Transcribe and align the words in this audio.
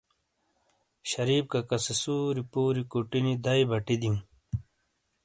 شریف 1.11 1.43
ککا 1.51 1.77
سے 1.85 1.93
سُوری 2.01 2.43
پُوری 2.51 2.83
کُٹی 2.91 3.19
نی 3.25 3.33
دَئیی 3.43 3.65
بَٹی 3.69 3.95
دِیو 4.01 4.11
ں۔ 4.15 4.21